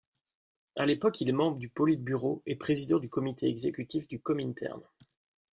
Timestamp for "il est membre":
1.21-1.57